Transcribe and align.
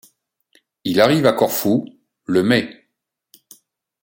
Il 0.83 0.99
arrive 0.99 1.27
à 1.27 1.33
Corfou, 1.33 1.85
le 2.25 2.41
mai. 2.41 2.87